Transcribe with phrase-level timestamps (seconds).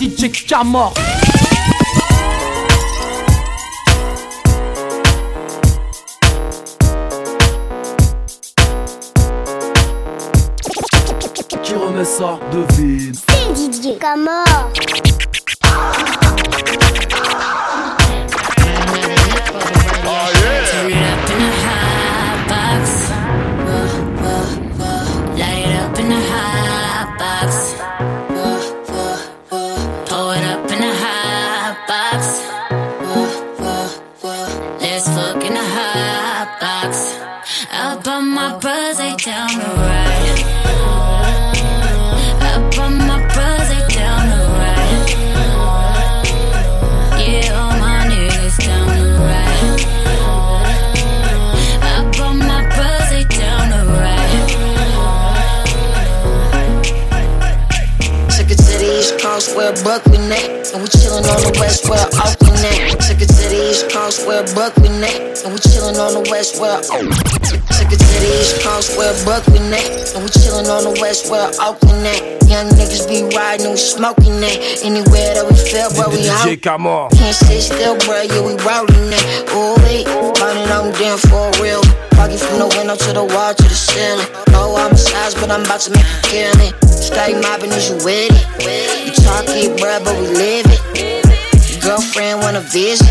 [0.00, 0.94] DJ Camor
[11.62, 14.70] Qui remet ça devine C'est DJ Camor
[59.10, 60.70] East Coast where Brooklyn at.
[60.70, 62.94] And we chillin' on the West where Oakland at.
[63.02, 65.42] Took it to the East Coast where Brooklyn at.
[65.42, 69.66] And we chillin' on the West where Took it to the East Coast where Brooklyn
[69.74, 70.14] at.
[70.14, 72.22] And we chillin' on the West where Oakland at.
[72.46, 74.58] Young niggas be riding, we smoking that.
[74.86, 76.46] Anywhere that we feel, where we out.
[77.10, 79.26] Can't sit still, bruh, yeah, we rollin' that.
[79.50, 80.06] Ooh, wait,
[80.38, 81.82] burning on them for real.
[82.14, 84.26] Foggy from the window to the wall to the ceiling.
[84.54, 86.74] Oh, I'm a size, but I'm about to make you kill it.
[86.86, 88.89] Stay mobbing, is you with it?
[89.30, 90.80] Talk it, bruh, but we live it.
[91.80, 93.06] Girlfriend wanna vision.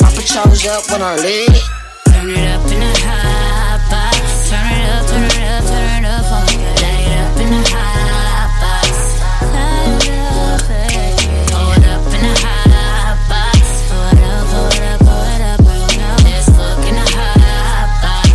[0.00, 1.64] My patrols up when I lit it.
[2.06, 4.22] Turn it up in the hot box.
[4.48, 6.62] Turn it up, turn it up, turn it up for me.
[6.78, 8.86] Light it up in the hot box.
[9.50, 10.62] Light it up.
[11.50, 13.66] Pour it up in hot box.
[14.14, 15.58] It up, it up,
[16.86, 18.30] it up, hot box.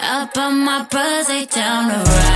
[0.00, 2.29] Up on my bros, they down the right.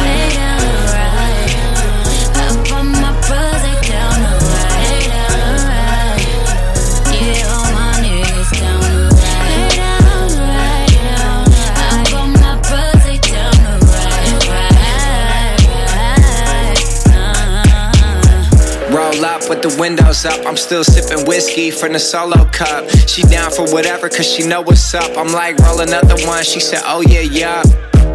[19.55, 20.45] With the windows up.
[20.47, 22.89] I'm still sipping whiskey from the solo cup.
[23.07, 25.17] She down for whatever, cause she know what's up.
[25.17, 26.45] I'm like, roll another one.
[26.45, 27.63] She said, oh yeah, yeah.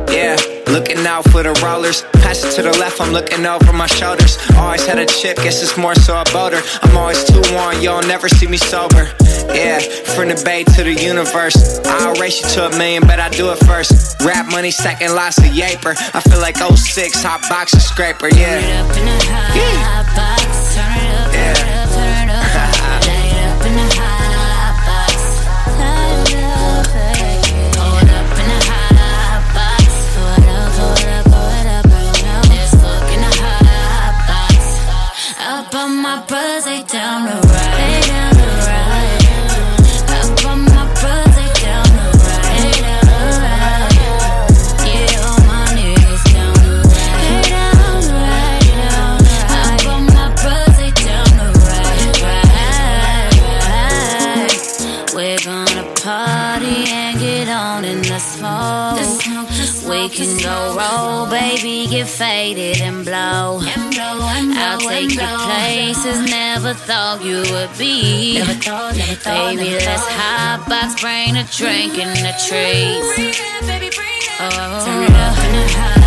[0.09, 2.01] Yeah, looking out for the rollers.
[2.13, 4.37] Pass it to the left, I'm looking over my shoulders.
[4.55, 6.61] Always had a chip, guess it's more so about her.
[6.81, 9.13] I'm always too on, y'all never see me sober.
[9.53, 9.79] Yeah,
[10.15, 11.79] from the bay to the universe.
[11.85, 14.19] I'll race you to a million, but I do it first.
[14.21, 15.95] Rap money, stacking lots of yaper.
[16.13, 19.98] I feel like 06, hot boxer scraper, it yeah.
[57.99, 59.89] In the smoke.
[59.89, 63.61] We can go roll, baby, get faded and blow.
[63.61, 68.39] I'll take you places never thought you would be.
[68.39, 73.01] Baby, let's hot box, bring a drink and a treat.
[74.41, 75.98] Oh, turn it up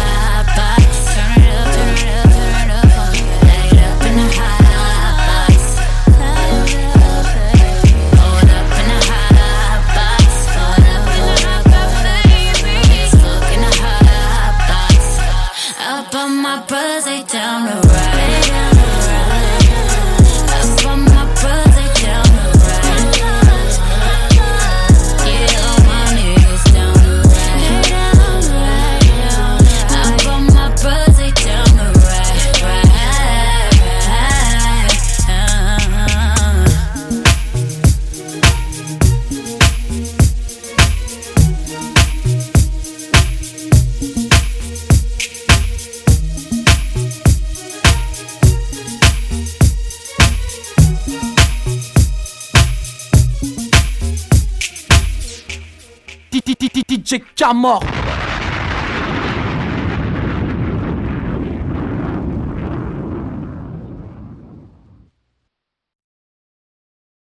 [57.13, 58.02] c'est qu'à mort.